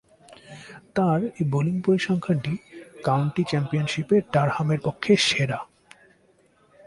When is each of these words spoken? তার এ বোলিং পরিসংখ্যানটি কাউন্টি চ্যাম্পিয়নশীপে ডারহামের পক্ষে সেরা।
তার 0.95 1.19
এ 1.41 1.43
বোলিং 1.51 1.75
পরিসংখ্যানটি 1.85 2.53
কাউন্টি 3.03 3.43
চ্যাম্পিয়নশীপে 3.43 4.17
ডারহামের 4.33 4.79
পক্ষে 4.83 5.13
সেরা। 5.27 5.59